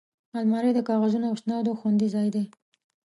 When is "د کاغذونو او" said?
0.75-1.35